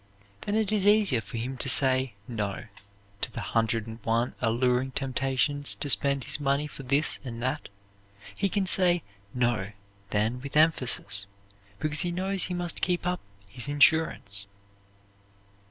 [0.47, 2.63] Then it is easier for him to say "No,"
[3.21, 7.69] to the hundred and one alluring temptations to spend his money for this and that.
[8.35, 9.67] He can say "No,"
[10.09, 11.27] then with emphasis,
[11.77, 14.47] because he knows he must keep up his insurance.